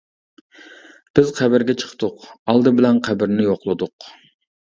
[1.17, 4.09] بىز قەبرىگە چىقتۇق، ئالدى بىلەن قەبرىنى يوقلىدۇق.